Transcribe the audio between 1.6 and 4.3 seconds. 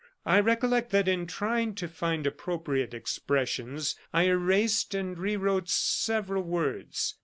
to find appropriate expressions I